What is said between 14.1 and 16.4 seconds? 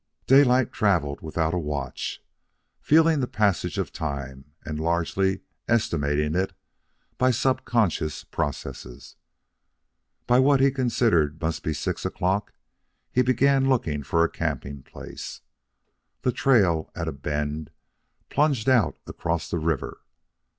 a camping place. The